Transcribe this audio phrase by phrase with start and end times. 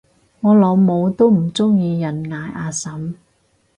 [0.39, 3.13] 我老母都唔鍾意人嗌阿嬸